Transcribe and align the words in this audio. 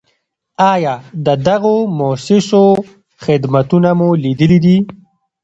آیا 0.73 0.93
د 1.25 1.27
دغو 1.47 1.75
مؤسسو 1.97 2.63
خدمتونه 3.23 3.89
مو 3.99 4.09
لیدلي 4.23 4.59
دي؟ 4.65 4.77